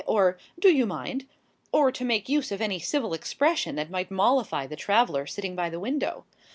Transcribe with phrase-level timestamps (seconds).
[0.07, 1.27] or "Do you mind?"
[1.71, 5.69] or to make use of any civil expression that might mollify the traveller sitting by
[5.69, 6.23] the window.